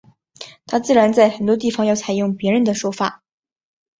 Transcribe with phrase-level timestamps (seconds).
[0.65, 3.21] 他自然在很多地方要采用别人的说法。